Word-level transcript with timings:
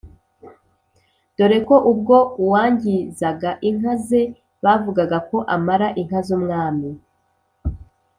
dore 1.37 1.59
ko 1.67 1.75
ubwo 1.91 2.17
uwangizaga 2.43 3.51
inka 3.69 3.93
ze 4.05 4.21
bavugaga 4.63 5.17
ko 5.29 5.37
amara 5.55 5.87
inka 6.01 6.19
z'umwami. 6.25 6.89